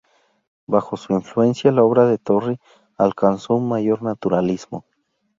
[0.65, 2.59] Bajo su influencia, la obra de Torri
[2.97, 4.83] alcanzó un mayor naturalismo.